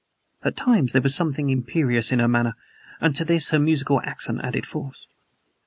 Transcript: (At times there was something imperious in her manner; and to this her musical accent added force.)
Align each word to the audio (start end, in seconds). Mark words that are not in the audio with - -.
(At 0.41 0.55
times 0.57 0.93
there 0.93 1.01
was 1.03 1.13
something 1.13 1.51
imperious 1.51 2.11
in 2.11 2.17
her 2.17 2.27
manner; 2.27 2.55
and 2.99 3.15
to 3.15 3.23
this 3.23 3.49
her 3.51 3.59
musical 3.59 4.01
accent 4.03 4.39
added 4.41 4.65
force.) 4.65 5.05